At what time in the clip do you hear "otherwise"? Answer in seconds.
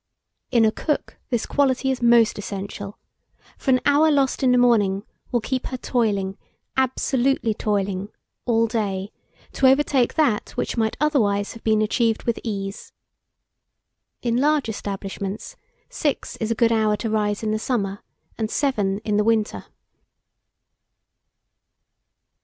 10.99-11.53